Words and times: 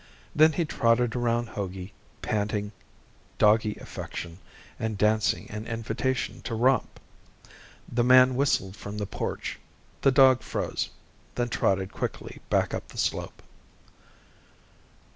Then 0.35 0.53
he 0.53 0.65
trotted 0.65 1.15
around 1.15 1.49
Hogey, 1.49 1.93
panting 2.23 2.71
doggy 3.37 3.75
affection 3.79 4.39
and 4.79 4.97
dancing 4.97 5.45
an 5.51 5.67
invitation 5.67 6.41
to 6.41 6.55
romp. 6.55 6.99
The 7.87 8.03
man 8.03 8.33
whistled 8.33 8.75
from 8.75 8.97
the 8.97 9.05
porch. 9.05 9.59
The 10.01 10.11
dog 10.11 10.41
froze, 10.41 10.89
then 11.35 11.49
trotted 11.49 11.91
quickly 11.93 12.41
back 12.49 12.73
up 12.73 12.87
the 12.87 12.97
slope. 12.97 13.43